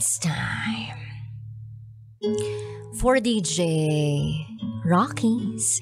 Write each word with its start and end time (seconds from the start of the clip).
It's 0.00 0.16
time 0.20 0.96
for 3.00 3.16
DJ 3.16 4.46
Rocky's 4.84 5.80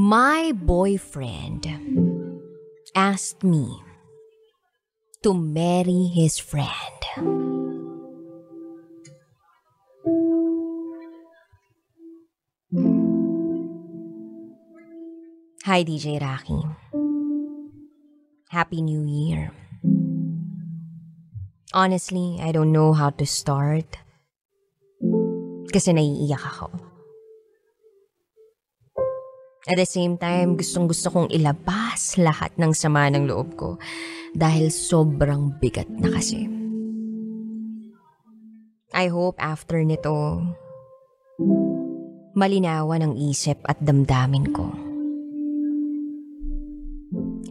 My 0.07 0.55
boyfriend 0.55 1.67
asked 2.95 3.43
me 3.43 3.67
to 5.19 5.35
marry 5.35 6.07
his 6.15 6.39
friend. 6.39 6.71
Hi, 15.67 15.83
DJ 15.83 16.23
Rocky. 16.23 16.63
Happy 18.47 18.79
New 18.79 19.03
Year. 19.03 19.51
Honestly, 21.75 22.39
I 22.39 22.55
don't 22.55 22.71
know 22.71 22.95
how 22.95 23.11
to 23.11 23.27
start. 23.27 23.99
Kasi 25.67 25.91
naiiyak 25.91 26.47
ako. 26.47 26.86
At 29.67 29.75
the 29.75 29.83
same 29.83 30.15
time, 30.15 30.55
gustong 30.55 30.87
gusto 30.87 31.11
kong 31.11 31.27
ilabas 31.27 32.15
lahat 32.15 32.55
ng 32.55 32.71
sama 32.71 33.11
ng 33.11 33.27
loob 33.27 33.59
ko 33.59 33.69
dahil 34.31 34.71
sobrang 34.71 35.59
bigat 35.59 35.91
na 35.91 36.07
kasi. 36.07 36.47
I 38.95 39.11
hope 39.11 39.35
after 39.43 39.83
nito, 39.83 40.39
malinawan 42.31 43.11
ang 43.11 43.13
isip 43.19 43.59
at 43.67 43.75
damdamin 43.83 44.55
ko. 44.55 44.71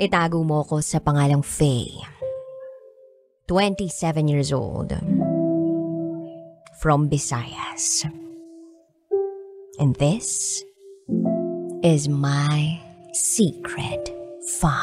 Itago 0.01 0.41
mo 0.41 0.65
ko 0.65 0.81
sa 0.81 1.05
pangalang 1.05 1.45
Faye. 1.45 2.01
27 3.45 4.27
years 4.27 4.57
old. 4.57 4.91
From 6.81 7.13
Visayas. 7.13 8.09
And 9.77 9.93
this 10.01 10.66
is 11.87 12.09
my 12.09 12.83
secret 13.15 14.11
file. 14.59 14.75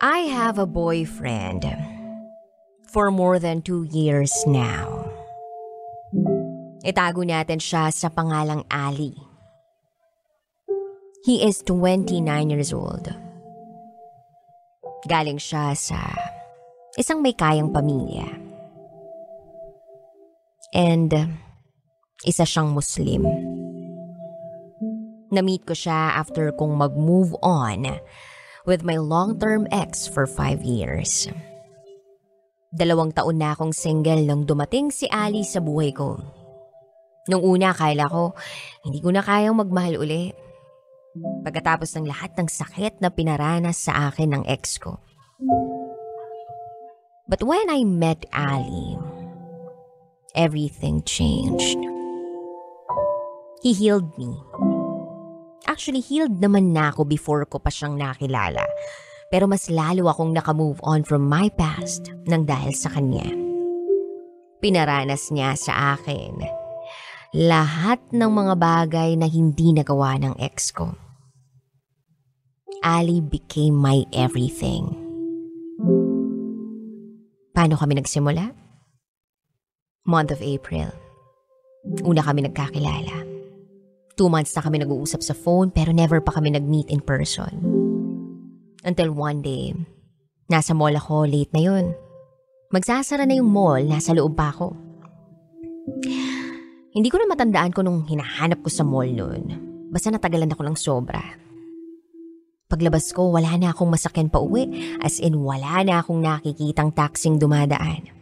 I 0.00 0.30
have 0.30 0.62
a 0.62 0.66
boyfriend 0.70 1.66
for 2.86 3.10
more 3.10 3.42
than 3.42 3.66
two 3.66 3.82
years 3.90 4.30
now. 4.46 5.10
Itago 6.86 7.26
natin 7.26 7.58
siya 7.58 7.90
sa 7.90 8.14
pangalang 8.14 8.62
Ali. 8.70 9.18
He 11.26 11.42
is 11.42 11.66
29 11.66 12.22
years 12.46 12.70
old. 12.70 13.10
Galing 15.10 15.42
siya 15.42 15.74
sa 15.74 16.37
isang 16.98 17.22
may 17.22 17.30
kayang 17.30 17.70
pamilya. 17.70 18.26
And 20.74 21.14
isa 22.26 22.42
siyang 22.42 22.74
Muslim. 22.74 23.22
Na-meet 25.30 25.62
ko 25.62 25.78
siya 25.78 26.18
after 26.18 26.50
kong 26.58 26.74
mag-move 26.74 27.38
on 27.40 27.86
with 28.66 28.82
my 28.82 28.98
long-term 28.98 29.70
ex 29.70 30.10
for 30.10 30.26
five 30.26 30.66
years. 30.66 31.30
Dalawang 32.74 33.14
taon 33.14 33.40
na 33.40 33.54
akong 33.54 33.72
single 33.72 34.26
nang 34.26 34.44
dumating 34.44 34.92
si 34.92 35.06
Ali 35.08 35.46
sa 35.46 35.62
buhay 35.62 35.94
ko. 35.94 36.20
Nung 37.28 37.44
una, 37.44 37.72
akala 37.72 38.08
ko, 38.08 38.36
hindi 38.84 39.00
ko 39.00 39.12
na 39.12 39.24
kayang 39.24 39.56
magmahal 39.56 40.00
uli. 40.00 40.32
Pagkatapos 41.44 41.92
ng 41.96 42.08
lahat 42.08 42.36
ng 42.36 42.48
sakit 42.48 43.00
na 43.00 43.08
pinaranas 43.12 43.78
sa 43.80 44.12
akin 44.12 44.36
ng 44.36 44.44
ex 44.48 44.80
ko. 44.80 45.00
But 47.28 47.44
when 47.44 47.68
I 47.68 47.84
met 47.84 48.24
Ali, 48.32 48.96
everything 50.32 51.04
changed. 51.04 51.76
He 53.60 53.76
healed 53.76 54.08
me. 54.16 54.32
Actually, 55.68 56.00
healed 56.00 56.40
naman 56.40 56.72
na 56.72 56.88
ako 56.88 57.04
before 57.04 57.44
ko 57.44 57.60
pa 57.60 57.68
siyang 57.68 58.00
nakilala. 58.00 58.64
Pero 59.28 59.44
mas 59.44 59.68
lalo 59.68 60.08
akong 60.08 60.32
nakamove 60.32 60.80
on 60.80 61.04
from 61.04 61.28
my 61.28 61.52
past 61.52 62.08
nang 62.24 62.48
dahil 62.48 62.72
sa 62.72 62.88
kanya. 62.88 63.28
Pinaranas 64.64 65.28
niya 65.28 65.52
sa 65.52 66.00
akin 66.00 66.40
lahat 67.36 68.00
ng 68.08 68.30
mga 68.32 68.54
bagay 68.56 69.10
na 69.20 69.28
hindi 69.28 69.76
nagawa 69.76 70.16
ng 70.16 70.40
ex 70.40 70.72
ko. 70.72 70.96
Ali 72.80 73.20
became 73.20 73.76
my 73.76 74.08
everything. 74.16 75.07
Paano 77.68 77.84
kami 77.84 78.00
nagsimula? 78.00 78.48
Month 80.08 80.32
of 80.32 80.40
April. 80.40 80.88
Una 82.00 82.24
kami 82.24 82.40
nagkakilala. 82.48 83.28
Two 84.16 84.32
months 84.32 84.56
na 84.56 84.64
kami 84.64 84.80
nag-uusap 84.80 85.20
sa 85.20 85.36
phone 85.36 85.68
pero 85.68 85.92
never 85.92 86.16
pa 86.24 86.32
kami 86.32 86.48
nag-meet 86.48 86.88
in 86.88 87.04
person. 87.04 87.52
Until 88.88 89.12
one 89.12 89.44
day, 89.44 89.76
nasa 90.48 90.72
mall 90.72 90.96
ako 90.96 91.28
late 91.28 91.52
na 91.52 91.60
yun. 91.60 91.92
Magsasara 92.72 93.28
na 93.28 93.36
yung 93.36 93.52
mall, 93.52 93.84
nasa 93.84 94.16
loob 94.16 94.32
pa 94.32 94.48
ako. 94.48 94.72
Hindi 96.96 97.12
ko 97.12 97.20
na 97.20 97.28
matandaan 97.28 97.76
ko 97.76 97.84
nung 97.84 98.08
hinahanap 98.08 98.64
ko 98.64 98.72
sa 98.72 98.80
mall 98.80 99.12
noon. 99.12 99.44
Basta 99.92 100.08
natagalan 100.08 100.56
ako 100.56 100.72
ng 100.72 100.76
sobra. 100.80 101.20
Paglabas 102.68 103.16
ko, 103.16 103.32
wala 103.32 103.56
na 103.56 103.72
akong 103.72 103.88
masakyan 103.88 104.28
pa 104.28 104.44
uwi. 104.44 104.68
As 105.00 105.16
in, 105.24 105.40
wala 105.40 105.80
na 105.88 106.04
akong 106.04 106.20
nakikitang 106.20 106.92
taxing 106.92 107.40
dumadaan. 107.40 108.12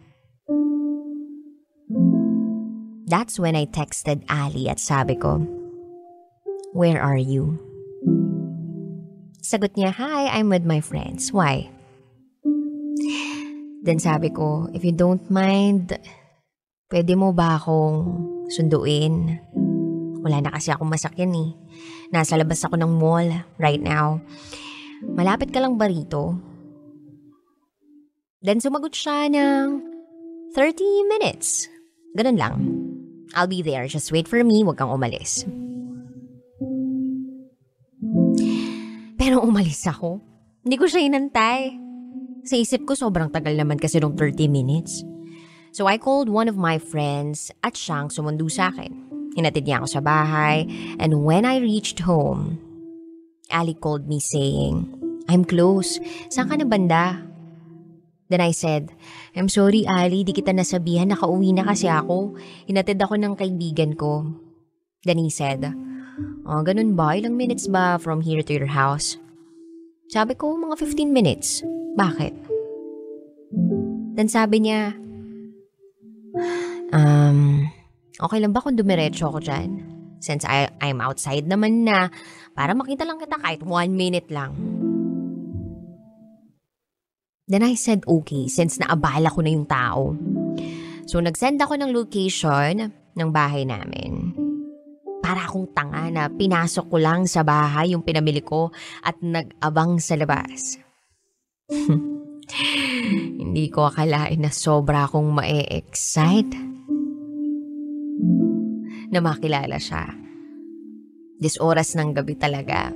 That's 3.07 3.35
when 3.35 3.59
I 3.59 3.67
texted 3.67 4.23
Ali 4.31 4.71
at 4.71 4.79
sabi 4.79 5.19
ko, 5.19 5.43
Where 6.71 7.03
are 7.03 7.19
you? 7.19 7.59
Sagot 9.43 9.75
niya, 9.75 9.91
Hi, 9.99 10.31
I'm 10.31 10.47
with 10.47 10.63
my 10.63 10.79
friends. 10.79 11.35
Why? 11.35 11.67
Then 13.83 13.99
sabi 13.99 14.31
ko, 14.31 14.71
If 14.71 14.87
you 14.87 14.95
don't 14.95 15.27
mind, 15.27 15.91
pwede 16.87 17.19
mo 17.19 17.35
ba 17.35 17.59
akong 17.59 18.15
sunduin? 18.47 19.43
Wala 20.23 20.39
na 20.39 20.55
kasi 20.55 20.71
akong 20.71 20.87
masakyan 20.87 21.35
eh. 21.35 21.51
Nasa 22.11 22.39
labas 22.39 22.63
ako 22.63 22.79
ng 22.79 22.91
mall 22.95 23.27
right 23.59 23.81
now. 23.83 24.23
Malapit 25.03 25.51
ka 25.51 25.59
lang 25.59 25.75
ba 25.75 25.91
rito? 25.91 26.39
Then 28.41 28.63
sumagot 28.63 28.95
siya 28.95 29.27
ng 29.27 29.65
30 30.55 31.11
minutes. 31.11 31.67
Ganun 32.15 32.39
lang. 32.39 32.55
I'll 33.35 33.49
be 33.49 33.61
there. 33.61 33.85
Just 33.91 34.09
wait 34.15 34.25
for 34.25 34.39
me. 34.39 34.63
Huwag 34.63 34.79
kang 34.79 34.93
umalis. 34.93 35.43
Pero 39.19 39.43
umalis 39.43 39.83
ako. 39.85 40.23
Hindi 40.63 40.75
ko 40.79 40.85
siya 40.87 41.03
inantay. 41.03 41.75
Sa 42.47 42.55
isip 42.55 42.87
ko 42.87 42.95
sobrang 42.95 43.27
tagal 43.27 43.51
naman 43.59 43.75
kasi 43.75 43.99
nung 43.99 44.15
30 44.15 44.47
minutes. 44.47 45.03
So 45.75 45.85
I 45.85 45.99
called 45.99 46.31
one 46.31 46.47
of 46.47 46.55
my 46.55 46.79
friends 46.79 47.51
at 47.61 47.75
siyang 47.75 48.07
sumundo 48.07 48.47
sa 48.47 48.71
akin. 48.71 49.06
Hinatid 49.37 49.69
niya 49.69 49.85
ako 49.85 49.87
sa 49.87 50.01
bahay 50.01 50.65
and 50.97 51.21
when 51.21 51.45
I 51.45 51.61
reached 51.61 52.01
home, 52.01 52.57
Ali 53.53 53.77
called 53.77 54.09
me 54.09 54.17
saying, 54.17 54.89
I'm 55.29 55.45
close. 55.45 56.01
Saan 56.33 56.49
ka 56.49 56.57
na 56.57 56.65
banda? 56.65 57.21
Then 58.27 58.41
I 58.43 58.51
said, 58.51 58.91
I'm 59.37 59.47
sorry 59.47 59.87
Ali, 59.87 60.27
di 60.27 60.35
kita 60.35 60.51
nasabihan, 60.51 61.13
nakauwi 61.13 61.55
na 61.55 61.63
kasi 61.63 61.87
ako. 61.87 62.35
Hinatid 62.67 62.99
ako 62.99 63.15
ng 63.15 63.33
kaibigan 63.39 63.95
ko. 63.95 64.27
Then 65.05 65.21
he 65.21 65.31
said, 65.31 65.63
Oh, 66.47 66.63
ganun 66.63 66.97
ba? 66.97 67.15
Ilang 67.15 67.37
minutes 67.37 67.69
ba 67.69 68.01
from 68.01 68.25
here 68.25 68.41
to 68.41 68.51
your 68.55 68.71
house? 68.71 69.15
Sabi 70.09 70.33
ko, 70.33 70.55
mga 70.55 70.75
15 70.79 71.11
minutes. 71.11 71.61
Bakit? 71.95 72.33
Then 74.17 74.27
sabi 74.27 74.65
niya, 74.65 74.95
Um, 76.95 77.67
okay 78.17 78.39
lang 78.41 78.53
ba 78.53 78.61
kung 78.61 78.77
dumiretso 78.77 79.29
ako 79.29 79.39
dyan? 79.41 79.69
Since 80.17 80.49
I, 80.49 80.65
I'm 80.81 80.97
outside 80.97 81.45
naman 81.45 81.85
na, 81.85 82.09
para 82.57 82.73
makita 82.73 83.05
lang 83.05 83.21
kita 83.21 83.37
kahit 83.37 83.61
one 83.61 83.93
minute 83.93 84.33
lang. 84.33 84.57
Then 87.47 87.63
I 87.63 87.79
said 87.79 88.03
okay 88.03 88.51
since 88.51 88.75
naabala 88.75 89.31
ko 89.31 89.39
na 89.39 89.53
yung 89.53 89.69
tao. 89.69 90.11
So 91.07 91.23
nagsend 91.23 91.63
ako 91.63 91.79
ng 91.79 91.95
location 91.95 92.91
ng 92.91 93.29
bahay 93.31 93.63
namin. 93.63 94.35
Para 95.23 95.47
akong 95.47 95.71
tanga 95.71 96.11
na 96.11 96.27
pinasok 96.27 96.91
ko 96.91 96.97
lang 96.99 97.23
sa 97.23 97.47
bahay 97.47 97.95
yung 97.95 98.03
pinamili 98.03 98.43
ko 98.43 98.73
at 98.99 99.15
nag-abang 99.23 99.95
sa 100.03 100.19
labas. 100.19 100.75
Hindi 103.39 103.71
ko 103.71 103.87
akalain 103.87 104.43
na 104.43 104.51
sobra 104.51 105.07
akong 105.07 105.31
ma-excite 105.31 106.66
na 109.11 109.19
makilala 109.23 109.79
siya. 109.79 110.11
This 111.37 111.61
oras 111.61 111.93
ng 111.93 112.17
gabi 112.17 112.33
talaga. 112.33 112.91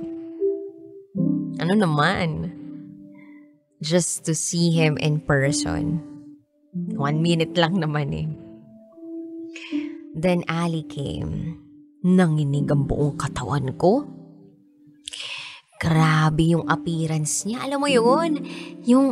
Ano 1.62 1.74
naman? 1.78 2.50
Just 3.78 4.26
to 4.26 4.34
see 4.34 4.74
him 4.74 4.98
in 4.98 5.22
person. 5.22 6.02
One 6.74 7.22
minute 7.22 7.54
lang 7.54 7.78
naman 7.78 8.08
eh. 8.14 8.28
Then 10.12 10.42
Ali 10.50 10.84
came. 10.86 11.58
Nanginig 12.02 12.66
ang 12.66 12.90
buong 12.90 13.14
katawan 13.14 13.72
ko. 13.78 14.06
Grabe 15.78 16.54
yung 16.54 16.66
appearance 16.70 17.46
niya. 17.46 17.66
Alam 17.66 17.86
mo 17.86 17.88
yun? 17.90 18.42
Yung 18.86 19.06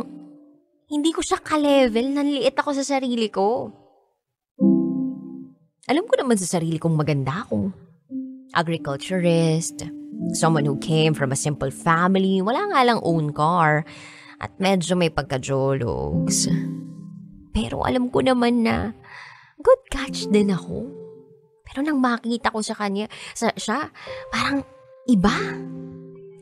hindi 0.91 1.11
ko 1.15 1.23
siya 1.23 1.39
ka-level. 1.39 2.15
Nanliit 2.15 2.55
ako 2.55 2.75
sa 2.75 2.83
sarili 2.83 3.31
ko. 3.31 3.71
Alam 5.91 6.07
ko 6.07 6.15
naman 6.15 6.39
sa 6.39 6.55
sarili 6.55 6.79
kong 6.79 6.95
maganda 6.95 7.43
ako. 7.43 7.67
Agriculturist, 8.55 9.83
someone 10.31 10.63
who 10.63 10.79
came 10.79 11.11
from 11.11 11.35
a 11.35 11.39
simple 11.39 11.67
family, 11.67 12.39
wala 12.39 12.63
nga 12.71 12.87
lang 12.87 13.03
own 13.03 13.35
car, 13.35 13.83
at 14.39 14.55
medyo 14.55 14.95
may 14.95 15.11
pagka-jologs. 15.11 16.47
Pero 17.51 17.83
alam 17.83 18.07
ko 18.07 18.23
naman 18.23 18.63
na 18.63 18.95
good 19.59 19.83
catch 19.91 20.31
din 20.31 20.55
ako. 20.55 20.87
Pero 21.67 21.83
nang 21.83 21.99
makita 21.99 22.55
ko 22.55 22.63
sa 22.63 22.79
kanya, 22.79 23.11
sa, 23.35 23.51
siya, 23.59 23.91
parang 24.31 24.63
iba. 25.11 25.35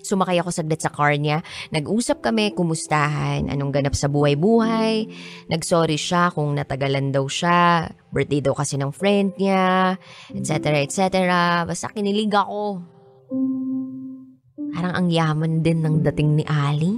Sumakay 0.09 0.41
ako 0.41 0.49
saglit 0.49 0.81
sa 0.81 0.89
car 0.89 1.13
niya. 1.13 1.45
Nag-usap 1.69 2.25
kami, 2.25 2.57
kumustahan, 2.57 3.45
anong 3.45 3.69
ganap 3.69 3.93
sa 3.93 4.09
buhay-buhay. 4.09 5.05
Nag-sorry 5.53 6.01
siya 6.01 6.33
kung 6.33 6.57
natagalan 6.57 7.13
daw 7.13 7.29
siya. 7.29 7.93
Birthday 8.09 8.41
daw 8.41 8.57
kasi 8.57 8.81
ng 8.81 8.89
friend 8.89 9.37
niya, 9.37 10.01
etc. 10.33 10.81
etc. 10.81 11.05
Basta 11.69 11.93
kinilig 11.93 12.33
ako. 12.33 12.81
Parang 14.73 14.93
ang 14.97 15.07
yaman 15.13 15.61
din 15.61 15.85
ng 15.85 16.01
dating 16.09 16.41
ni 16.41 16.45
Ali. 16.49 16.97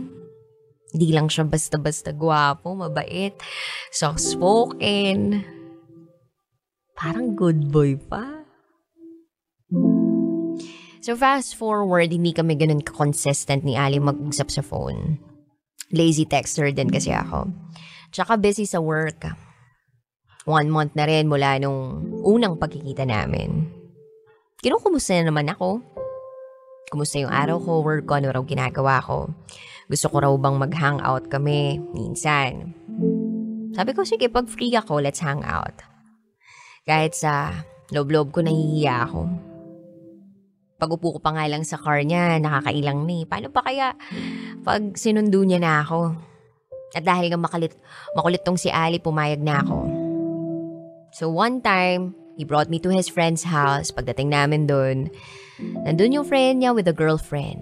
Hindi 0.91 1.07
lang 1.11 1.27
siya 1.27 1.47
basta-basta 1.47 2.15
gwapo, 2.15 2.75
mabait, 2.75 3.35
soft-spoken. 3.91 5.43
Parang 6.95 7.35
good 7.35 7.71
boy 7.71 7.95
pa. 7.95 8.40
So 11.01 11.17
fast 11.17 11.57
forward, 11.57 12.13
hindi 12.13 12.29
kami 12.29 12.53
ganun 12.53 12.85
consistent 12.85 13.65
ni 13.65 13.73
Ali 13.73 13.97
mag-usap 13.97 14.53
sa 14.53 14.61
phone. 14.61 15.17
Lazy 15.89 16.29
texter 16.29 16.69
din 16.69 16.93
kasi 16.93 17.09
ako. 17.09 17.49
Tsaka 18.13 18.37
busy 18.37 18.69
sa 18.69 18.77
work. 18.77 19.25
One 20.45 20.69
month 20.69 20.93
na 20.93 21.09
rin 21.09 21.25
mula 21.25 21.57
nung 21.57 22.05
unang 22.21 22.61
pagkikita 22.61 23.09
namin. 23.09 23.65
Kinukumusta 24.61 25.17
na 25.17 25.33
naman 25.33 25.49
ako. 25.49 25.81
Kumusta 26.93 27.17
yung 27.17 27.33
araw 27.33 27.57
ko, 27.57 27.81
work 27.81 28.05
ko, 28.05 28.21
ano 28.21 28.29
raw 28.29 28.43
ginagawa 28.45 29.01
ko. 29.01 29.33
Gusto 29.89 30.05
ko 30.05 30.21
raw 30.21 30.33
bang 30.37 30.57
mag-hangout 30.61 31.33
kami 31.33 31.81
minsan. 31.97 32.77
Sabi 33.73 33.97
ko, 33.97 34.05
sige, 34.05 34.29
pag 34.29 34.45
free 34.45 34.77
ako, 34.77 35.01
let's 35.01 35.17
hang 35.17 35.41
out. 35.49 35.81
Kahit 36.85 37.17
sa 37.17 37.65
loob-loob 37.89 38.29
ko 38.29 38.45
nahihiya 38.45 39.09
ako. 39.09 39.50
Pag-upo 40.81 41.13
ko 41.13 41.19
pa 41.21 41.37
nga 41.37 41.45
lang 41.45 41.61
sa 41.61 41.77
car 41.77 42.01
niya, 42.01 42.41
nakakailang 42.41 43.05
ni. 43.05 43.29
Paano 43.29 43.53
pa 43.53 43.61
kaya 43.61 43.93
pag 44.65 44.97
sinundo 44.97 45.45
niya 45.45 45.61
na 45.61 45.85
ako? 45.85 46.17
At 46.97 47.05
dahil 47.05 47.29
nga 47.29 47.37
makalit, 47.37 47.77
makulit 48.17 48.41
tong 48.41 48.57
si 48.57 48.73
Ali, 48.73 48.97
pumayag 48.97 49.45
na 49.45 49.61
ako. 49.61 49.77
So 51.13 51.29
one 51.29 51.61
time, 51.61 52.17
he 52.33 52.49
brought 52.49 52.73
me 52.73 52.81
to 52.81 52.89
his 52.89 53.05
friend's 53.05 53.45
house. 53.45 53.93
Pagdating 53.93 54.33
namin 54.33 54.65
doon, 54.65 55.13
nandun 55.85 56.17
yung 56.17 56.25
friend 56.25 56.65
niya 56.65 56.73
with 56.73 56.89
a 56.89 56.97
girlfriend. 56.97 57.61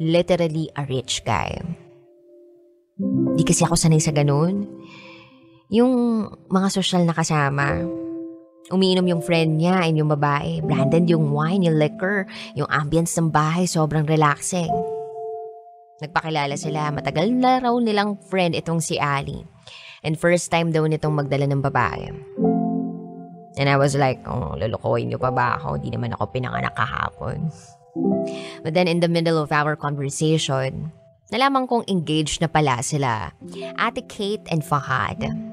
Literally 0.00 0.72
a 0.80 0.88
rich 0.88 1.20
guy. 1.28 1.52
Di 3.36 3.44
kasi 3.44 3.68
ako 3.68 3.76
sanay 3.76 4.00
sa 4.00 4.16
ganun. 4.16 4.64
Yung 5.68 6.24
mga 6.48 6.68
social 6.72 7.04
na 7.04 7.12
kasama, 7.12 7.84
Umiinom 8.70 9.02
yung 9.10 9.18
friend 9.18 9.58
niya 9.58 9.82
and 9.82 9.98
yung 9.98 10.06
babae. 10.06 10.62
Branded 10.62 11.10
yung 11.10 11.34
wine, 11.34 11.66
yung 11.66 11.74
liquor, 11.74 12.30
yung 12.54 12.70
ambience 12.70 13.18
ng 13.18 13.34
bahay, 13.34 13.66
sobrang 13.66 14.06
relaxing. 14.06 14.70
Nagpakilala 15.98 16.54
sila, 16.54 16.94
matagal 16.94 17.34
na 17.34 17.58
raw 17.58 17.74
nilang 17.82 18.14
friend 18.30 18.54
itong 18.54 18.78
si 18.78 18.96
Ali. 18.96 19.42
And 20.06 20.14
first 20.14 20.54
time 20.54 20.70
daw 20.70 20.86
nitong 20.86 21.12
magdala 21.12 21.50
ng 21.50 21.60
babae. 21.60 22.08
And 23.58 23.66
I 23.66 23.74
was 23.74 23.98
like, 23.98 24.22
oh, 24.24 24.54
lulukoyin 24.54 25.10
niyo 25.10 25.18
pa 25.18 25.34
ba 25.34 25.58
ako? 25.58 25.82
Di 25.82 25.90
naman 25.90 26.14
ako 26.14 26.30
pinanganak 26.30 26.72
kahapon. 26.78 27.50
But 28.62 28.78
then 28.78 28.86
in 28.86 29.02
the 29.02 29.10
middle 29.10 29.36
of 29.36 29.50
our 29.50 29.74
conversation, 29.74 30.94
nalaman 31.34 31.66
kong 31.66 31.90
engaged 31.90 32.38
na 32.38 32.46
pala 32.46 32.86
sila. 32.86 33.34
Ate 33.74 34.06
Kate 34.06 34.46
and 34.46 34.62
Fahad. 34.62 35.49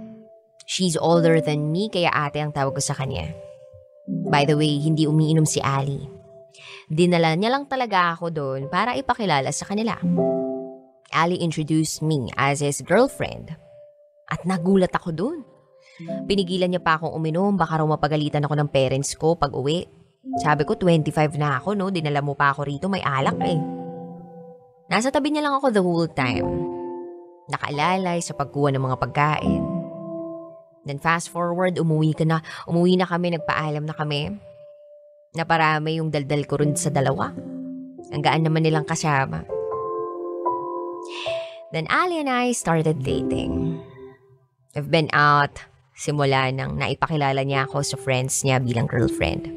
She's 0.68 1.00
older 1.00 1.40
than 1.40 1.72
me 1.72 1.88
kaya 1.88 2.12
ate 2.12 2.44
ang 2.44 2.52
tawag 2.52 2.76
ko 2.76 2.84
sa 2.84 2.92
kanya. 2.92 3.32
By 4.28 4.44
the 4.44 4.60
way, 4.60 4.84
hindi 4.84 5.08
umiinom 5.08 5.48
si 5.48 5.64
Ali. 5.64 6.04
Dinala 6.92 7.40
niya 7.40 7.56
lang 7.56 7.72
talaga 7.72 8.12
ako 8.12 8.36
doon 8.36 8.62
para 8.68 9.00
ipakilala 9.00 9.48
sa 9.56 9.64
kanila. 9.64 9.96
Ali 11.16 11.40
introduced 11.40 12.04
me 12.04 12.28
as 12.36 12.60
his 12.60 12.84
girlfriend. 12.84 13.56
At 14.28 14.44
nagulat 14.44 14.92
ako 14.92 15.16
doon. 15.16 15.40
Pinigilan 16.28 16.68
niya 16.68 16.84
pa 16.84 17.00
akong 17.00 17.16
uminom, 17.16 17.56
baka 17.56 17.80
raw 17.80 17.88
mapagalitan 17.88 18.44
ako 18.44 18.60
ng 18.60 18.70
parents 18.70 19.16
ko 19.16 19.40
pag 19.40 19.56
uwi. 19.56 19.88
Sabi 20.44 20.68
ko, 20.68 20.76
25 20.76 21.40
na 21.40 21.64
ako, 21.64 21.80
no? 21.80 21.88
Dinala 21.88 22.20
mo 22.20 22.36
pa 22.36 22.52
ako 22.52 22.68
rito, 22.68 22.92
may 22.92 23.00
alak 23.00 23.40
eh. 23.40 23.60
Nasa 24.92 25.12
tabi 25.12 25.32
niya 25.32 25.48
lang 25.48 25.56
ako 25.60 25.72
the 25.72 25.84
whole 25.84 26.12
time. 26.12 26.48
Nakaalalay 27.48 28.20
sa 28.20 28.36
pagkuha 28.36 28.76
ng 28.76 28.84
mga 28.84 28.98
pagkain. 29.00 29.64
Then 30.88 31.04
fast 31.04 31.28
forward, 31.28 31.76
umuwi 31.76 32.16
ka 32.16 32.24
na, 32.24 32.40
umuwi 32.64 32.96
na 32.96 33.04
kami, 33.04 33.36
nagpaalam 33.36 33.84
na 33.84 33.92
kami. 33.92 34.32
Naparami 35.36 36.00
yung 36.00 36.10
daldal 36.10 36.48
ko 36.48 36.64
rin 36.64 36.74
sa 36.80 36.88
dalawa. 36.88 37.36
Ang 38.16 38.24
gaan 38.24 38.48
naman 38.48 38.64
nilang 38.64 38.88
kasama. 38.88 39.44
Then 41.76 41.92
Ali 41.92 42.24
and 42.24 42.32
I 42.32 42.56
started 42.56 43.04
dating. 43.04 43.84
I've 44.72 44.88
been 44.88 45.12
out 45.12 45.60
simula 45.98 46.54
nang 46.54 46.78
naipakilala 46.78 47.42
niya 47.42 47.66
ako 47.66 47.82
sa 47.84 47.98
friends 47.98 48.46
niya 48.46 48.62
bilang 48.64 48.88
girlfriend. 48.88 49.50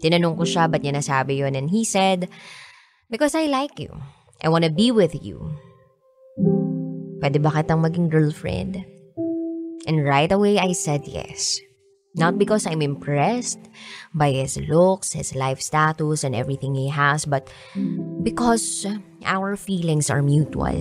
Tinanong 0.00 0.38
ko 0.38 0.46
siya 0.46 0.70
ba't 0.70 0.80
niya 0.80 0.96
nasabi 0.96 1.42
yon 1.42 1.58
and 1.58 1.68
he 1.68 1.82
said, 1.82 2.30
Because 3.10 3.34
I 3.34 3.50
like 3.50 3.76
you. 3.76 3.90
I 4.40 4.48
wanna 4.48 4.70
be 4.70 4.94
with 4.94 5.18
you. 5.18 5.42
Pwede 7.20 7.42
ba 7.42 7.50
kitang 7.50 7.82
maging 7.82 8.08
girlfriend? 8.08 8.95
And 9.86 10.02
right 10.02 10.30
away, 10.30 10.58
I 10.58 10.74
said 10.74 11.06
yes. 11.06 11.62
Not 12.16 12.40
because 12.40 12.66
I'm 12.66 12.80
impressed 12.80 13.60
by 14.16 14.32
his 14.32 14.56
looks, 14.56 15.12
his 15.12 15.36
life 15.36 15.60
status, 15.60 16.24
and 16.24 16.34
everything 16.34 16.74
he 16.74 16.88
has, 16.88 17.28
but 17.28 17.52
because 18.24 18.88
our 19.22 19.54
feelings 19.54 20.08
are 20.08 20.24
mutual. 20.24 20.74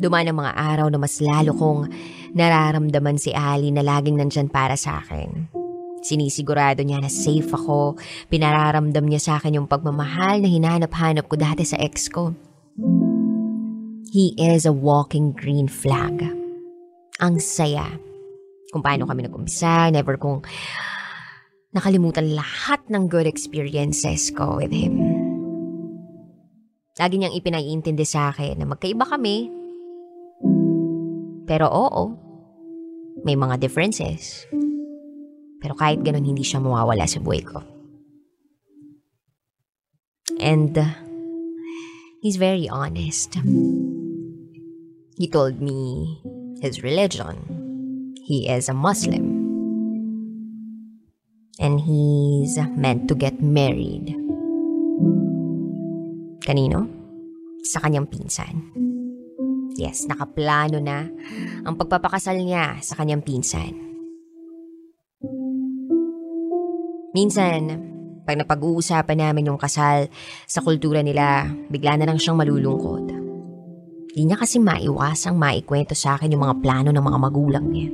Dumaan 0.00 0.32
ang 0.32 0.40
mga 0.40 0.54
araw 0.56 0.86
na 0.88 0.96
mas 0.96 1.20
lalo 1.20 1.52
kong 1.52 1.92
nararamdaman 2.32 3.20
si 3.20 3.36
Ali 3.36 3.68
na 3.74 3.84
laging 3.84 4.16
nandyan 4.16 4.48
para 4.48 4.78
sa 4.78 5.04
akin. 5.04 5.50
Sinisigurado 6.00 6.80
niya 6.80 7.04
na 7.04 7.12
safe 7.12 7.52
ako. 7.52 8.00
Pinararamdam 8.32 9.04
niya 9.04 9.20
sa 9.20 9.32
akin 9.36 9.60
yung 9.60 9.68
pagmamahal 9.68 10.40
na 10.40 10.48
hinanap-hanap 10.48 11.28
ko 11.28 11.36
dati 11.36 11.68
sa 11.68 11.76
ex 11.76 12.08
ko. 12.08 12.32
He 14.08 14.32
is 14.40 14.64
a 14.64 14.72
walking 14.72 15.36
green 15.36 15.68
flag 15.68 16.39
ang 17.20 17.36
saya. 17.38 17.86
Kung 18.72 18.80
paano 18.80 19.04
kami 19.04 19.28
nag-umpisa, 19.28 19.92
never 19.92 20.16
kong 20.16 20.42
nakalimutan 21.76 22.34
lahat 22.34 22.82
ng 22.90 23.06
good 23.06 23.28
experiences 23.28 24.32
ko 24.34 24.58
with 24.58 24.72
him. 24.74 24.98
Lagi 26.98 27.16
niyang 27.16 27.36
ipinaiintindi 27.36 28.04
sa 28.04 28.32
akin 28.34 28.58
na 28.60 28.66
magkaiba 28.66 29.06
kami. 29.06 29.48
Pero 31.46 31.66
oo, 31.70 32.04
may 33.22 33.36
mga 33.36 33.60
differences. 33.60 34.44
Pero 35.60 35.76
kahit 35.76 36.00
ganun, 36.00 36.24
hindi 36.24 36.44
siya 36.44 36.60
mawawala 36.60 37.04
sa 37.04 37.20
buhay 37.20 37.44
ko. 37.44 37.60
And 40.40 40.72
uh, 40.72 40.96
he's 42.24 42.40
very 42.40 42.64
honest. 42.68 43.36
He 45.20 45.28
told 45.28 45.60
me 45.60 46.16
his 46.60 46.84
religion. 46.84 47.40
He 48.20 48.46
is 48.46 48.68
a 48.68 48.76
Muslim. 48.76 49.40
And 51.60 51.80
he's 51.80 52.56
meant 52.76 53.08
to 53.08 53.16
get 53.16 53.40
married. 53.40 54.12
Kanino? 56.44 56.88
Sa 57.68 57.80
kanyang 57.84 58.08
pinsan. 58.08 58.72
Yes, 59.76 60.08
nakaplano 60.08 60.80
na 60.80 61.08
ang 61.64 61.76
pagpapakasal 61.76 62.36
niya 62.40 62.80
sa 62.80 62.96
kanyang 62.96 63.24
pinsan. 63.24 63.76
Minsan, 67.12 67.60
pag 68.24 68.40
napag-uusapan 68.40 69.18
namin 69.20 69.52
yung 69.52 69.60
kasal 69.60 70.08
sa 70.46 70.60
kultura 70.64 71.04
nila, 71.04 71.48
bigla 71.68 72.00
na 72.00 72.08
lang 72.08 72.16
siyang 72.16 72.40
malulungkot. 72.40 73.19
Di 74.10 74.26
niya 74.26 74.34
kasi 74.34 74.58
maiwasang 74.58 75.38
maikwento 75.38 75.94
sa 75.94 76.18
akin 76.18 76.34
yung 76.34 76.42
mga 76.42 76.58
plano 76.58 76.90
ng 76.90 77.04
mga 77.04 77.18
magulang 77.22 77.66
niya. 77.70 77.88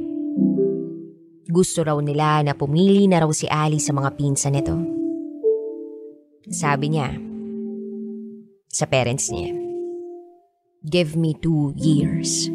Gusto 1.47 1.85
raw 1.85 1.97
nila 2.01 2.43
na 2.43 2.57
pumili 2.57 3.05
na 3.07 3.23
raw 3.23 3.31
si 3.31 3.45
Ali 3.47 3.79
sa 3.79 3.93
mga 3.93 4.17
pinsan 4.17 4.57
nito. 4.57 4.77
Sabi 6.49 6.97
niya, 6.97 7.13
sa 8.73 8.85
parents 8.89 9.29
niya, 9.31 9.53
Give 10.87 11.19
me 11.19 11.35
two 11.35 11.75
years. 11.75 12.47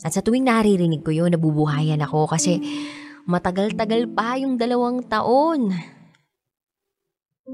At 0.00 0.16
sa 0.16 0.24
tuwing 0.24 0.48
naririnig 0.48 1.04
ko 1.04 1.12
yun, 1.12 1.36
nabubuhayan 1.36 2.00
ako 2.00 2.32
kasi 2.32 2.64
matagal-tagal 3.28 4.08
pa 4.12 4.40
yung 4.40 4.56
dalawang 4.56 5.04
taon. 5.04 5.72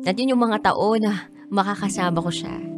At 0.07 0.15
yun 0.15 0.39
yung 0.39 0.43
mga 0.43 0.71
taon 0.71 1.03
na 1.03 1.27
makakasama 1.51 2.23
ko 2.23 2.31
siya. 2.31 2.70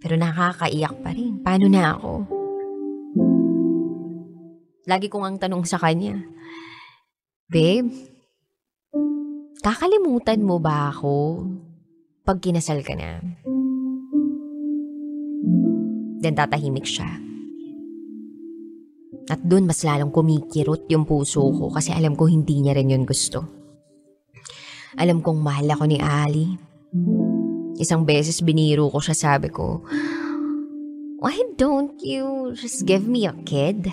Pero 0.00 0.14
nakakaiyak 0.20 0.94
pa 1.00 1.10
rin. 1.12 1.40
Paano 1.40 1.66
na 1.68 1.96
ako? 1.96 2.12
Lagi 4.86 5.10
kong 5.10 5.26
ang 5.26 5.38
tanong 5.42 5.66
sa 5.66 5.82
kanya, 5.82 6.14
Babe, 7.50 7.90
kakalimutan 9.62 10.42
mo 10.42 10.62
ba 10.62 10.94
ako 10.94 11.46
pag 12.26 12.38
kinasal 12.42 12.82
ka 12.82 12.94
na? 12.94 13.22
Then 16.22 16.34
tatahimik 16.38 16.86
siya. 16.86 17.06
At 19.26 19.42
doon 19.42 19.66
mas 19.66 19.82
lalong 19.82 20.14
kumikirot 20.14 20.86
yung 20.86 21.02
puso 21.02 21.42
ko 21.50 21.70
kasi 21.70 21.90
alam 21.90 22.14
ko 22.14 22.30
hindi 22.30 22.62
niya 22.62 22.78
rin 22.78 22.94
yun 22.94 23.02
gusto. 23.02 23.42
Alam 24.98 25.18
kong 25.18 25.42
mahal 25.42 25.66
ako 25.66 25.84
ni 25.90 25.98
Ali. 25.98 26.54
Isang 27.76 28.08
beses 28.08 28.40
biniro 28.40 28.88
ko 28.88 28.98
siya 29.00 29.16
sabi 29.16 29.52
ko, 29.52 29.84
Why 31.20 31.36
don't 31.56 31.96
you 32.00 32.52
just 32.56 32.88
give 32.88 33.04
me 33.04 33.28
a 33.28 33.36
kid? 33.44 33.88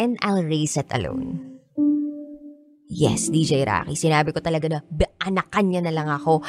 And 0.00 0.16
I'll 0.24 0.44
raise 0.44 0.80
it 0.80 0.88
alone. 0.92 1.60
Yes, 2.92 3.32
DJ 3.32 3.64
Rocky, 3.64 3.96
sinabi 3.96 4.36
ko 4.36 4.44
talaga 4.44 4.68
na 4.68 4.80
anakan 5.20 5.66
niya 5.68 5.80
na 5.84 5.92
lang 5.92 6.08
ako. 6.12 6.44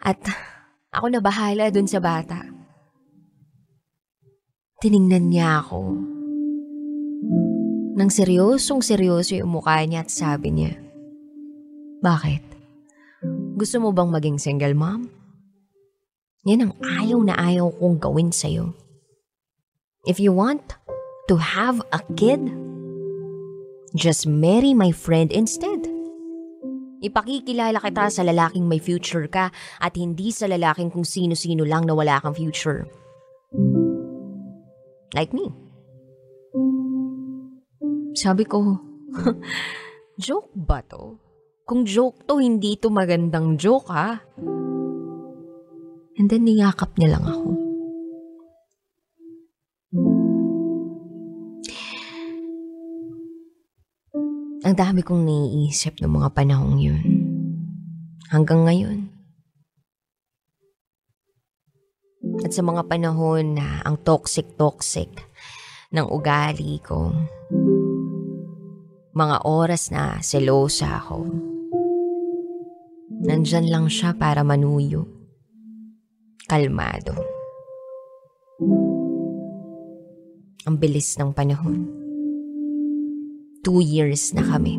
At 0.00 0.20
ako 0.92 1.12
na 1.12 1.20
bahala 1.20 1.68
dun 1.68 1.88
sa 1.88 2.00
bata. 2.00 2.40
Tiningnan 4.80 5.28
niya 5.32 5.60
ako. 5.60 5.80
Nang 7.96 8.12
seryosong 8.12 8.84
seryoso 8.84 9.36
yung 9.36 9.56
mukha 9.56 9.80
niya 9.84 10.04
at 10.04 10.12
sabi 10.12 10.52
niya, 10.52 10.76
Bakit? 12.04 12.44
Gusto 13.56 13.76
mo 13.80 13.92
bang 13.92 14.12
maging 14.12 14.36
single 14.36 14.76
mom? 14.76 15.08
Yan 16.46 16.70
ang 16.70 16.72
ayaw 16.78 17.18
na 17.26 17.34
ayaw 17.34 17.74
kong 17.74 17.98
gawin 17.98 18.30
sa'yo. 18.30 18.70
If 20.06 20.22
you 20.22 20.30
want 20.30 20.78
to 21.26 21.34
have 21.42 21.82
a 21.90 21.98
kid, 22.14 22.38
just 23.98 24.30
marry 24.30 24.70
my 24.70 24.94
friend 24.94 25.34
instead. 25.34 25.90
Ipakikilala 27.02 27.82
kita 27.82 28.06
sa 28.14 28.22
lalaking 28.22 28.70
may 28.70 28.78
future 28.78 29.26
ka 29.26 29.50
at 29.82 29.98
hindi 29.98 30.30
sa 30.30 30.46
lalaking 30.46 30.94
kung 30.94 31.02
sino-sino 31.02 31.66
lang 31.66 31.82
na 31.82 31.98
wala 31.98 32.22
kang 32.22 32.38
future. 32.38 32.86
Like 35.18 35.34
me. 35.34 35.50
Sabi 38.14 38.46
ko, 38.46 38.78
joke 40.22 40.54
ba 40.54 40.78
to? 40.86 41.18
Kung 41.66 41.82
joke 41.82 42.22
to, 42.30 42.38
hindi 42.38 42.78
to 42.78 42.86
magandang 42.86 43.58
joke 43.58 43.90
ha. 43.90 44.22
And 46.16 46.32
then 46.32 46.48
niyakap 46.48 46.96
niya 46.96 47.12
lang 47.12 47.24
ako. 47.28 47.50
Ang 54.64 54.74
dami 54.74 55.04
kong 55.04 55.22
naiisip 55.28 56.00
ng 56.00 56.10
mga 56.10 56.32
panahong 56.32 56.80
yun. 56.80 57.04
Hanggang 58.32 58.64
ngayon. 58.64 58.98
At 62.42 62.50
sa 62.50 62.64
mga 62.64 62.88
panahon 62.88 63.54
na 63.54 63.84
ang 63.84 64.00
toxic-toxic 64.00 65.12
ng 65.92 66.06
ugali 66.08 66.80
ko, 66.82 67.12
mga 69.12 69.36
oras 69.46 69.92
na 69.92 70.18
selosa 70.24 70.98
ako, 70.98 71.28
nandyan 73.22 73.68
lang 73.70 73.86
siya 73.86 74.16
para 74.16 74.42
manuyo 74.42 75.15
kalmado. 76.46 77.12
Ang 80.66 80.78
bilis 80.78 81.18
ng 81.18 81.34
panahon. 81.34 81.86
Two 83.66 83.82
years 83.82 84.30
na 84.30 84.46
kami. 84.46 84.78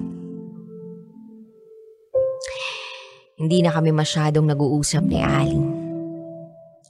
Hindi 3.37 3.61
na 3.61 3.69
kami 3.75 3.93
masyadong 3.93 4.47
nag-uusap 4.49 5.03
ni 5.05 5.19
Ali. 5.21 5.59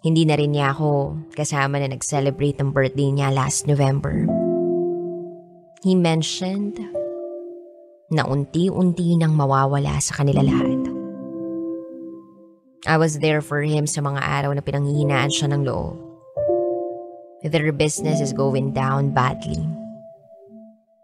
Hindi 0.06 0.24
na 0.24 0.38
rin 0.38 0.54
niya 0.54 0.72
ako 0.72 1.20
kasama 1.34 1.82
na 1.82 1.92
nag-celebrate 1.92 2.62
ng 2.62 2.70
birthday 2.72 3.10
niya 3.12 3.34
last 3.34 3.66
November. 3.68 4.30
He 5.84 5.98
mentioned 5.98 6.80
na 8.14 8.24
unti-unti 8.24 9.20
nang 9.20 9.36
mawawala 9.36 10.00
sa 10.00 10.22
kanila 10.22 10.46
lahat. 10.46 10.77
I 12.88 12.96
was 12.96 13.20
there 13.20 13.44
for 13.44 13.60
him 13.60 13.84
sa 13.84 14.00
mga 14.00 14.24
araw 14.24 14.56
na 14.56 14.64
pinanghihinaan 14.64 15.28
siya 15.28 15.52
ng 15.52 15.68
loob. 15.68 16.00
Their 17.44 17.76
business 17.76 18.24
is 18.24 18.32
going 18.32 18.72
down 18.72 19.12
badly. 19.12 19.60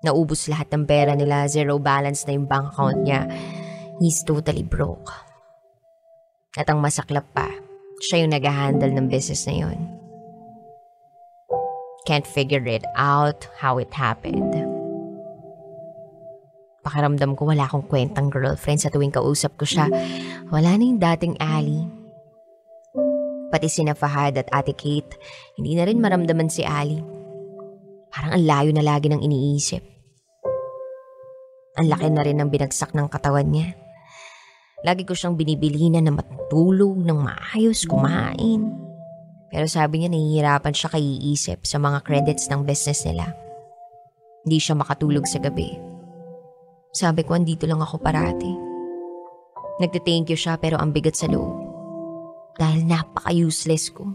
Naubos 0.07 0.47
lahat 0.47 0.71
ng 0.71 0.87
pera 0.87 1.11
nila, 1.11 1.43
zero 1.51 1.83
balance 1.83 2.23
na 2.23 2.39
yung 2.39 2.47
bank 2.47 2.71
account 2.71 3.03
niya. 3.03 3.27
He's 3.99 4.23
totally 4.23 4.63
broke. 4.63 5.11
At 6.55 6.71
ang 6.71 6.79
masaklap 6.79 7.27
pa, 7.35 7.51
siya 7.99 8.23
yung 8.23 8.31
nag-handle 8.31 8.95
ng 8.95 9.11
business 9.11 9.43
na 9.43 9.67
yun. 9.67 9.79
Can't 12.07 12.27
figure 12.27 12.63
it 12.63 12.87
out 12.95 13.47
how 13.59 13.75
it 13.75 13.91
happened. 13.91 14.72
Pakiramdam 16.83 17.39
ko 17.39 17.47
wala 17.47 17.63
akong 17.63 17.87
kwentang 17.87 18.27
girlfriend 18.27 18.83
sa 18.83 18.91
tuwing 18.91 19.15
kausap 19.15 19.55
ko 19.55 19.63
siya. 19.63 19.87
Wala 20.51 20.75
na 20.75 20.83
yung 20.83 20.99
dating 20.99 21.39
Ali. 21.39 21.87
Pati 23.47 23.71
si 23.71 23.87
Fahad 23.87 24.35
at 24.35 24.51
Ate 24.51 24.75
Kate, 24.75 25.15
hindi 25.55 25.79
na 25.79 25.87
rin 25.87 26.03
maramdaman 26.03 26.51
si 26.51 26.67
Ali. 26.67 26.99
Parang 28.11 28.35
ang 28.35 28.43
layo 28.43 28.69
na 28.75 28.83
lagi 28.83 29.07
ng 29.07 29.23
iniisip. 29.23 29.79
Ang 31.79 31.87
laki 31.87 32.11
na 32.11 32.21
rin 32.21 32.37
ng 32.37 32.51
binagsak 32.51 32.91
ng 32.91 33.07
katawan 33.07 33.47
niya. 33.47 33.73
Lagi 34.83 35.07
ko 35.07 35.15
siyang 35.15 35.39
binibilinan 35.39 36.03
na 36.03 36.13
matulog, 36.19 36.99
ng 36.99 37.19
maayos, 37.23 37.87
kumain. 37.87 38.67
Pero 39.47 39.65
sabi 39.69 40.03
niya 40.03 40.11
nahihirapan 40.11 40.73
siya 40.75 40.91
kaiisip 40.91 41.63
sa 41.63 41.79
mga 41.79 42.03
credits 42.03 42.51
ng 42.51 42.67
business 42.67 43.07
nila. 43.07 43.31
Hindi 44.43 44.57
siya 44.59 44.75
makatulog 44.75 45.23
sa 45.23 45.39
gabi. 45.39 45.92
Sabi 46.93 47.25
ko, 47.25 47.33
andito 47.33 47.65
lang 47.65 47.81
ako 47.81 47.97
parati. 47.97 48.53
Nagte-thank 49.81 50.29
you 50.29 50.37
siya 50.37 50.61
pero 50.61 50.77
ang 50.77 50.93
bigat 50.93 51.17
sa 51.17 51.25
loob. 51.25 51.57
Dahil 52.61 52.85
napaka-useless 52.85 53.89
ko. 53.89 54.13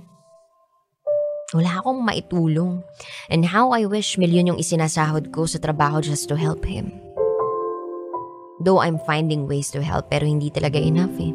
Wala 1.58 1.82
akong 1.82 2.06
maitulong. 2.06 2.78
And 3.26 3.42
how 3.42 3.75
I 3.75 3.90
wish 3.90 4.14
milyon 4.14 4.54
yung 4.54 4.61
isinasahod 4.62 5.35
ko 5.35 5.50
sa 5.50 5.58
trabaho 5.58 5.99
just 5.99 6.30
to 6.30 6.38
help 6.38 6.62
him. 6.62 6.94
Though 8.62 8.78
I'm 8.78 9.02
finding 9.02 9.50
ways 9.50 9.75
to 9.75 9.82
help 9.82 10.14
pero 10.14 10.23
hindi 10.23 10.54
talaga 10.54 10.78
enough 10.78 11.18
eh. 11.18 11.35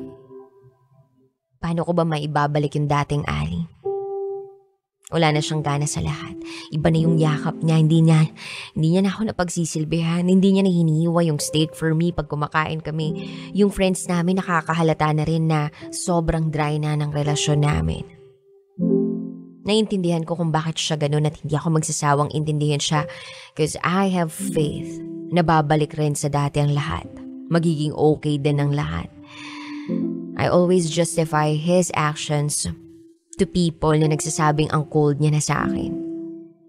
Paano 1.59 1.83
ko 1.83 1.91
ba 1.91 2.07
maibabalik 2.07 2.79
yung 2.79 2.87
dating 2.87 3.27
Ali? 3.27 3.82
Wala 5.13 5.29
na 5.29 5.45
siyang 5.45 5.61
gana 5.61 5.85
sa 5.85 6.01
lahat. 6.01 6.33
Iba 6.73 6.89
na 6.89 6.97
yung 6.97 7.21
yakap 7.21 7.61
niya. 7.61 7.77
Hindi 7.77 8.01
niya, 8.01 8.25
hindi 8.73 8.87
niya 8.97 9.01
na 9.05 9.13
ako 9.13 9.29
napagsisilbihan. 9.29 10.25
Hindi 10.25 10.57
niya 10.57 10.65
na 10.65 10.73
hinihiwa 10.73 11.21
yung 11.29 11.37
steak 11.37 11.77
for 11.77 11.93
me 11.93 12.09
pag 12.09 12.25
kumakain 12.25 12.81
kami. 12.81 13.29
Yung 13.53 13.69
friends 13.69 14.09
namin 14.09 14.41
nakakahalata 14.41 15.13
na 15.13 15.23
rin 15.23 15.45
na 15.45 15.69
sobrang 15.93 16.49
dry 16.49 16.81
na 16.81 16.97
ng 16.97 17.13
relasyon 17.13 17.61
namin. 17.61 18.01
Naiintindihan 19.63 20.27
ko 20.27 20.35
kung 20.35 20.51
bakit 20.51 20.75
siya 20.75 20.99
ganun 20.99 21.29
at 21.29 21.39
hindi 21.39 21.55
ako 21.55 21.79
magsasawang 21.79 22.33
intindihin 22.35 22.83
siya 22.83 23.07
because 23.55 23.79
I 23.79 24.11
have 24.11 24.33
faith 24.33 24.99
na 25.31 25.39
babalik 25.39 25.95
rin 25.95 26.19
sa 26.19 26.27
dati 26.27 26.59
ang 26.59 26.75
lahat. 26.75 27.07
Magiging 27.47 27.95
okay 27.95 28.41
din 28.41 28.59
ang 28.59 28.75
lahat. 28.75 29.07
I 30.35 30.51
always 30.51 30.91
justify 30.91 31.55
his 31.55 31.93
actions 31.95 32.67
to 33.37 33.45
people 33.45 33.93
na 33.95 34.09
nagsasabing 34.09 34.69
ang 34.73 34.89
cold 34.89 35.17
niya 35.17 35.31
na 35.33 35.41
sa 35.43 35.65
akin. 35.65 35.93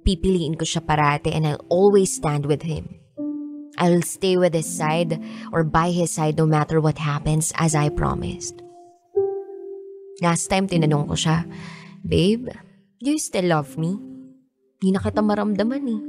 Pipiliin 0.04 0.56
ko 0.56 0.68
siya 0.68 0.84
parate 0.84 1.32
and 1.32 1.48
I'll 1.48 1.64
always 1.72 2.12
stand 2.12 2.44
with 2.44 2.64
him. 2.64 3.00
I'll 3.80 4.06
stay 4.06 4.38
with 4.38 4.54
his 4.54 4.70
side 4.70 5.18
or 5.50 5.64
by 5.64 5.90
his 5.90 6.14
side 6.14 6.38
no 6.38 6.46
matter 6.46 6.78
what 6.78 7.00
happens 7.00 7.50
as 7.58 7.74
I 7.74 7.90
promised. 7.90 8.60
Last 10.22 10.46
time 10.46 10.70
tinanong 10.70 11.10
ko 11.10 11.16
siya, 11.18 11.42
Babe, 12.04 12.52
Do 13.04 13.12
you 13.12 13.20
still 13.20 13.52
love 13.52 13.76
me? 13.76 14.00
Di 14.80 14.88
na 14.88 14.96
kita 14.96 15.20
maramdaman 15.20 15.84
eh. 15.92 16.02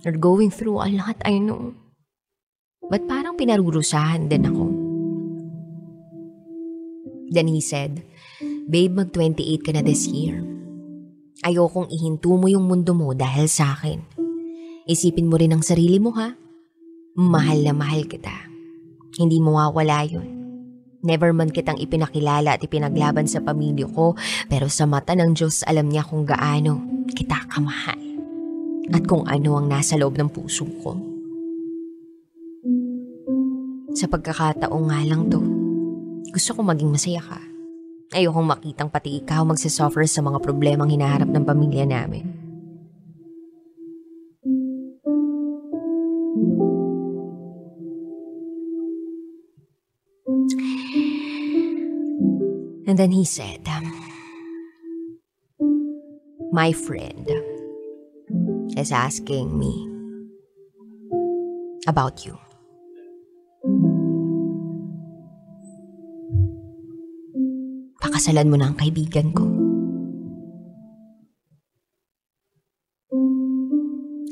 You're 0.00 0.16
going 0.16 0.48
through 0.48 0.80
a 0.80 0.88
lot, 0.88 1.20
I 1.20 1.36
know. 1.36 1.76
But 2.88 3.04
parang 3.04 3.36
pinarurusahan 3.36 4.32
din 4.32 4.48
ako. 4.48 4.66
Then 7.28 7.44
he 7.52 7.60
said, 7.60 8.00
Babe, 8.70 8.94
mag-28 8.94 9.58
ka 9.66 9.70
na 9.74 9.82
this 9.82 10.06
year. 10.06 10.38
Ayokong 11.42 11.90
ihinto 11.90 12.38
mo 12.38 12.46
yung 12.46 12.70
mundo 12.70 12.94
mo 12.94 13.10
dahil 13.10 13.50
sa 13.50 13.74
akin. 13.74 13.98
Isipin 14.86 15.26
mo 15.26 15.34
rin 15.34 15.50
ang 15.50 15.66
sarili 15.66 15.98
mo 15.98 16.14
ha. 16.14 16.38
Mahal 17.18 17.66
na 17.66 17.74
mahal 17.74 18.06
kita. 18.06 18.32
Hindi 19.18 19.42
mawawala 19.42 20.06
yun. 20.06 20.28
Never 21.02 21.34
man 21.34 21.50
kitang 21.50 21.82
ipinakilala 21.82 22.54
at 22.54 22.62
ipinaglaban 22.62 23.26
sa 23.26 23.42
pamilya 23.42 23.90
ko, 23.90 24.14
pero 24.46 24.70
sa 24.70 24.86
mata 24.86 25.18
ng 25.18 25.34
Diyos 25.34 25.66
alam 25.66 25.90
niya 25.90 26.06
kung 26.06 26.22
gaano 26.22 26.78
kita 27.10 27.50
kamahal 27.50 27.98
at 28.94 29.02
kung 29.10 29.26
ano 29.26 29.58
ang 29.58 29.66
nasa 29.66 29.98
loob 29.98 30.14
ng 30.14 30.30
puso 30.30 30.62
ko. 30.78 30.94
Sa 33.98 34.06
pagkakataong 34.06 34.86
nga 34.88 35.00
lang 35.02 35.26
to, 35.26 35.42
gusto 36.30 36.54
ko 36.54 36.60
maging 36.62 36.94
masaya 36.94 37.20
ka. 37.20 37.51
Ayokong 38.12 38.44
makitang 38.44 38.92
pati 38.92 39.24
ikaw 39.24 39.40
magsasuffer 39.48 40.04
sa 40.04 40.20
mga 40.20 40.44
problemang 40.44 40.92
hinaharap 40.92 41.32
ng 41.32 41.44
pamilya 41.48 41.88
namin. 41.88 42.42
And 52.84 53.00
then 53.00 53.16
he 53.16 53.24
said, 53.24 53.64
My 56.52 56.76
friend 56.76 57.24
is 58.76 58.92
asking 58.92 59.56
me 59.56 59.72
about 61.88 62.28
you. 62.28 62.36
Pakasalan 68.22 68.54
mo 68.54 68.54
na 68.54 68.70
ang 68.70 68.78
kaibigan 68.78 69.34
ko. 69.34 69.42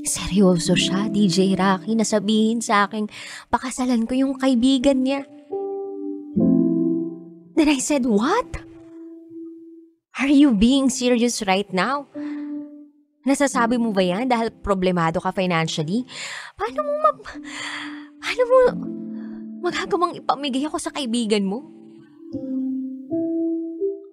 Seryoso 0.06 0.78
siya, 0.78 1.10
DJ 1.10 1.58
Rocky, 1.58 1.98
na 1.98 2.06
sabihin 2.06 2.62
sa 2.62 2.86
akin, 2.86 3.10
pakasalan 3.50 4.06
ko 4.06 4.14
yung 4.14 4.38
kaibigan 4.38 5.02
niya. 5.02 5.26
Then 7.58 7.66
I 7.66 7.82
said, 7.82 8.06
What? 8.06 8.62
Are 10.22 10.30
you 10.30 10.54
being 10.54 10.86
serious 10.86 11.42
right 11.42 11.66
now? 11.74 12.06
Nasasabi 13.26 13.74
mo 13.74 13.90
ba 13.90 14.06
yan 14.06 14.30
dahil 14.30 14.54
problemado 14.54 15.18
ka 15.18 15.34
financially? 15.34 16.06
Paano 16.54 16.78
mo 16.78 16.94
mag... 17.10 17.18
Paano 18.22 18.42
mo 18.46 18.58
magagawang 19.66 20.14
ipamigay 20.14 20.62
ako 20.70 20.78
sa 20.78 20.94
kaibigan 20.94 21.42
mo? 21.42 21.79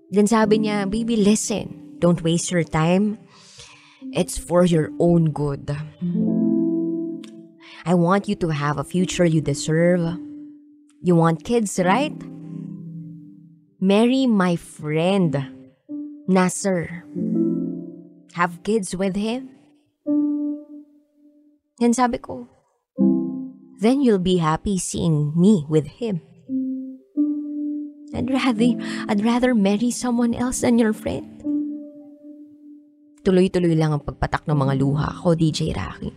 Then 0.10 0.28
sabi 0.28 0.60
niya, 0.60 0.84
hmm. 0.86 0.90
Baby, 0.90 1.16
listen. 1.18 1.98
Don't 2.00 2.22
waste 2.22 2.52
your 2.52 2.64
time. 2.64 3.18
It's 4.14 4.38
for 4.38 4.64
your 4.64 4.92
own 5.00 5.32
good. 5.32 5.68
I 7.86 7.94
want 7.94 8.28
you 8.28 8.36
to 8.44 8.50
have 8.50 8.78
a 8.78 8.84
future 8.84 9.26
you 9.26 9.42
deserve. 9.42 10.20
You 11.02 11.16
want 11.16 11.44
kids, 11.44 11.80
right? 11.80 12.16
Marry 13.80 14.28
my 14.28 14.56
friend, 14.56 15.36
Nasser. 16.28 17.04
Have 18.34 18.64
kids 18.64 18.96
with 18.96 19.16
him. 19.16 19.50
Yan 21.80 21.94
sabi 21.94 22.18
ko, 22.18 22.50
then 23.78 24.02
you'll 24.02 24.22
be 24.22 24.38
happy 24.38 24.78
seeing 24.78 25.34
me 25.38 25.66
with 25.70 26.02
him. 26.02 26.22
I'd 28.16 28.32
rather, 28.32 28.72
I'd 29.12 29.24
rather 29.24 29.52
marry 29.52 29.92
someone 29.92 30.32
else 30.32 30.62
than 30.64 30.80
your 30.80 30.94
friend. 30.96 31.28
Tuloy-tuloy 33.28 33.76
lang 33.76 33.92
ang 33.92 34.04
pagpatak 34.08 34.48
ng 34.48 34.56
mga 34.56 34.74
luha 34.80 35.12
ko, 35.20 35.36
DJ 35.36 35.76
Rocky. 35.76 36.16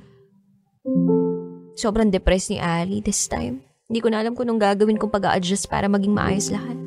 Sobrang 1.75 2.15
depressed 2.15 2.55
ni 2.55 2.63
Ali 2.63 3.03
this 3.03 3.27
time. 3.27 3.67
Hindi 3.91 3.99
ko 3.99 4.09
na 4.15 4.23
alam 4.23 4.39
kung 4.39 4.47
anong 4.47 4.63
gagawin 4.63 4.95
kong 4.95 5.11
pag-a-adjust 5.11 5.67
para 5.67 5.91
maging 5.91 6.15
maayos 6.15 6.55
lahat. 6.55 6.79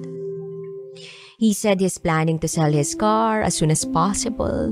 He 1.36 1.52
said 1.52 1.84
he's 1.84 2.00
planning 2.00 2.40
to 2.40 2.48
sell 2.48 2.72
his 2.72 2.96
car 2.96 3.44
as 3.44 3.60
soon 3.60 3.68
as 3.68 3.84
possible. 3.84 4.72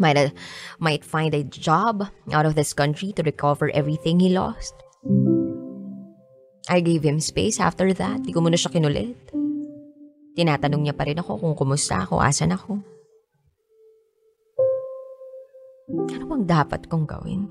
Might, 0.00 0.16
uh, 0.16 0.32
might 0.80 1.04
find 1.04 1.36
a 1.36 1.44
job 1.44 2.08
out 2.32 2.48
of 2.48 2.56
this 2.56 2.72
country 2.72 3.12
to 3.12 3.20
recover 3.20 3.68
everything 3.76 4.16
he 4.16 4.32
lost. 4.32 4.72
I 6.66 6.82
gave 6.82 7.06
him 7.06 7.22
space 7.22 7.62
after 7.62 7.86
that. 7.94 8.26
Di 8.26 8.34
ko 8.34 8.42
muna 8.42 8.58
siya 8.58 8.74
kinulit. 8.74 9.14
Tinatanong 10.36 10.82
niya 10.82 10.94
pa 10.98 11.06
rin 11.06 11.16
ako 11.16 11.38
kung 11.38 11.54
kumusta 11.54 12.02
ako, 12.02 12.20
asan 12.20 12.52
ako. 12.52 12.82
Ano 16.12 16.24
bang 16.26 16.44
dapat 16.44 16.90
kong 16.90 17.06
gawin? 17.06 17.46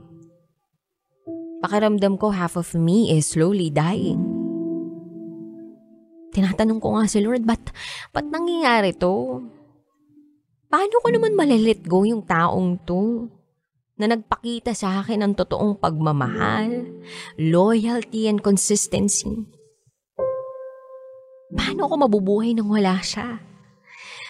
Pakiramdam 1.64 2.20
ko 2.20 2.30
half 2.30 2.60
of 2.60 2.76
me 2.76 3.10
is 3.16 3.32
slowly 3.32 3.72
dying. 3.72 4.22
Tinatanong 6.36 6.84
ko 6.84 7.00
nga 7.00 7.08
si 7.08 7.24
Lord, 7.24 7.48
ba't, 7.48 7.72
ba't 8.12 8.28
nangyayari 8.28 8.92
to? 9.00 9.40
Paano 10.68 10.96
ko 11.00 11.08
naman 11.08 11.40
malilit 11.40 11.88
go 11.88 12.04
yung 12.04 12.28
taong 12.28 12.84
to? 12.84 13.32
Na 13.96 14.12
nagpakita 14.12 14.76
sa 14.76 15.00
akin 15.00 15.24
ng 15.24 15.34
totoong 15.40 15.80
pagmamahal, 15.80 16.84
loyalty 17.40 18.28
and 18.28 18.44
consistency. 18.44 19.48
Paano 21.56 21.88
ako 21.88 22.04
mabubuhay 22.04 22.52
nang 22.52 22.68
wala 22.68 23.00
siya? 23.00 23.40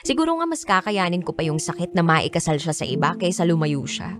Siguro 0.06 0.38
nga 0.38 0.45
mas 0.45 0.62
kakayanin 0.62 1.25
ko 1.25 1.34
pa 1.34 1.41
yung 1.41 1.58
sakit 1.58 1.97
na 1.97 2.06
maikasal 2.06 2.62
siya 2.62 2.78
sa 2.78 2.86
iba 2.86 3.17
kaysa 3.17 3.41
lumayo 3.41 3.82
siya. 3.89 4.13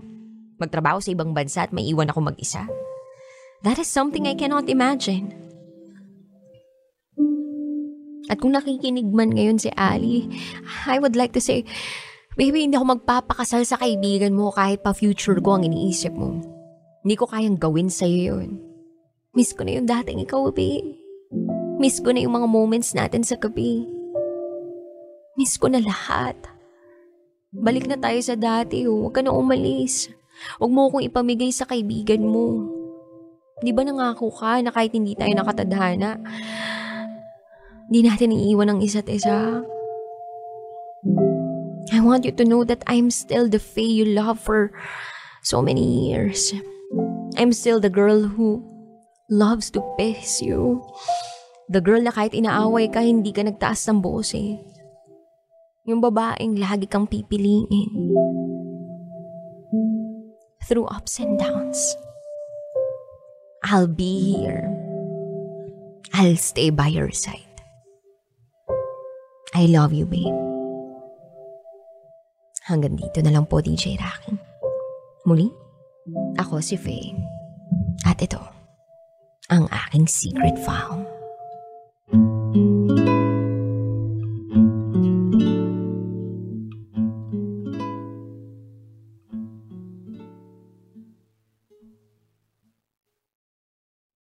Magtrabaho 0.58 0.98
sa 0.98 1.14
ibang 1.14 1.30
bansa 1.30 1.62
at 1.62 1.70
maiwan 1.70 2.10
ako 2.10 2.26
mag-isa. 2.26 2.66
That 3.62 3.78
is 3.78 3.86
something 3.86 4.26
I 4.26 4.34
cannot 4.34 4.66
imagine. 4.66 5.30
At 8.26 8.42
kung 8.42 8.58
nakikinig 8.58 9.06
man 9.14 9.30
ngayon 9.30 9.62
si 9.62 9.70
Ali, 9.78 10.26
I 10.90 10.98
would 10.98 11.14
like 11.14 11.30
to 11.38 11.42
say, 11.42 11.62
Baby, 12.36 12.68
hindi 12.68 12.76
ako 12.76 13.00
magpapakasal 13.00 13.64
sa 13.64 13.80
kaibigan 13.80 14.36
mo 14.36 14.52
kahit 14.52 14.84
pa 14.84 14.92
future 14.92 15.40
ko 15.40 15.56
ang 15.56 15.64
iniisip 15.64 16.12
mo. 16.12 16.36
Hindi 17.00 17.16
ko 17.16 17.24
kayang 17.24 17.56
gawin 17.56 17.88
sa'yo 17.88 18.36
yun. 18.36 18.60
Miss 19.32 19.56
ko 19.56 19.64
na 19.64 19.80
yung 19.80 19.88
dating 19.88 20.20
ikaw, 20.20 20.52
babe. 20.52 20.84
Miss 21.80 21.96
ko 21.96 22.12
na 22.12 22.20
yung 22.20 22.36
mga 22.36 22.44
moments 22.44 22.92
natin 22.92 23.24
sa 23.24 23.40
gabi. 23.40 23.88
Miss 25.40 25.56
ko 25.56 25.72
na 25.72 25.80
lahat. 25.80 26.36
Balik 27.56 27.88
na 27.88 27.96
tayo 27.96 28.20
sa 28.20 28.36
dati, 28.36 28.84
oh. 28.84 29.08
Huwag 29.08 29.16
ka 29.16 29.24
na 29.24 29.32
umalis. 29.32 30.12
Huwag 30.60 30.72
mo 30.72 30.92
akong 30.92 31.08
ipamigay 31.08 31.48
sa 31.48 31.64
kaibigan 31.64 32.20
mo. 32.20 32.68
Di 33.64 33.72
ba 33.72 33.80
nangako 33.80 34.28
ka 34.28 34.60
na 34.60 34.68
kahit 34.68 34.92
hindi 34.92 35.16
tayo 35.16 35.32
nakatadhana, 35.32 36.20
Di 37.86 38.02
natin 38.02 38.34
iiwan 38.34 38.66
ang 38.66 38.80
isa't 38.82 39.06
isa. 39.06 39.62
Want 42.06 42.22
you 42.22 42.30
to 42.38 42.46
know 42.46 42.62
that 42.62 42.86
I'm 42.86 43.10
still 43.10 43.50
the 43.50 43.58
Faye 43.58 43.90
you 43.90 44.06
love 44.06 44.38
for 44.38 44.70
so 45.42 45.58
many 45.58 46.06
years. 46.06 46.54
I'm 47.34 47.50
still 47.50 47.82
the 47.82 47.90
girl 47.90 48.30
who 48.30 48.62
loves 49.26 49.74
to 49.74 49.82
piss 49.98 50.38
you. 50.38 50.86
The 51.66 51.82
girl 51.82 52.06
na 52.06 52.14
kahit 52.14 52.30
inaaway 52.30 52.94
ka, 52.94 53.02
hindi 53.02 53.34
ka 53.34 53.42
nagtaas 53.42 53.90
ng 53.90 53.98
boses. 53.98 54.62
Yung 55.90 55.98
babaeng 55.98 56.54
lagi 56.54 56.86
kang 56.86 57.10
pipiliin. 57.10 58.14
Through 60.70 60.86
ups 60.86 61.18
and 61.18 61.34
downs. 61.34 61.78
I'll 63.66 63.90
be 63.90 64.38
here. 64.38 64.62
I'll 66.14 66.38
stay 66.38 66.70
by 66.70 66.86
your 66.86 67.10
side. 67.10 67.50
I 69.58 69.66
love 69.66 69.90
you, 69.90 70.06
babe. 70.06 70.55
Hanggang 72.66 72.98
dito 72.98 73.22
na 73.22 73.30
lang 73.30 73.46
po 73.46 73.62
DJ 73.62 73.94
Rocky. 73.94 74.34
Muli, 75.22 75.46
ako 76.34 76.58
si 76.58 76.74
Faye. 76.74 77.14
At 78.02 78.18
ito, 78.18 78.42
ang 79.50 79.70
aking 79.70 80.10
secret 80.10 80.58
file. 80.66 81.15